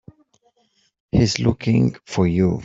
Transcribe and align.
He's 1.11 1.37
looking 1.37 1.95
for 2.07 2.25
you. 2.25 2.51